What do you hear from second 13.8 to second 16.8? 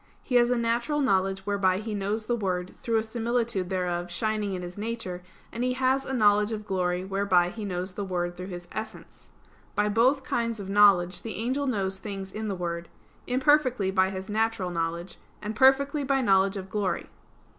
by his natural knowledge, and perfectly by his knowledge of